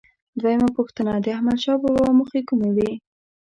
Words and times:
دویمه 0.39 0.69
پوښتنه: 0.77 1.11
د 1.17 1.27
احمدشاه 1.35 1.79
بابا 1.83 2.07
موخې 2.17 2.41
کومې 2.49 2.69
وې؟ 2.75 2.91